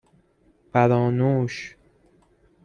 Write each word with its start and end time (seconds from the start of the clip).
بَرانوش 0.71 1.75